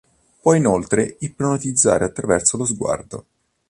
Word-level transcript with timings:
Può 0.41 0.55
inoltre 0.55 1.17
ipnotizzare 1.19 2.05
attraverso 2.05 2.57
lo 2.57 2.65
sguardo. 2.65 3.25